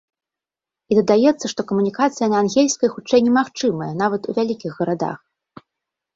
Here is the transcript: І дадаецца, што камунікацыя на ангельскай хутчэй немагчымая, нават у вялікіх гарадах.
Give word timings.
І 0.93 0.95
дадаецца, 0.99 1.45
што 1.53 1.65
камунікацыя 1.71 2.27
на 2.31 2.37
ангельскай 2.45 2.89
хутчэй 2.95 3.19
немагчымая, 3.27 3.93
нават 4.01 4.21
у 4.29 4.37
вялікіх 4.41 4.71
гарадах. 4.83 5.17